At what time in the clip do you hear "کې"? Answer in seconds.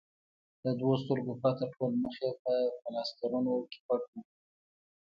3.71-3.79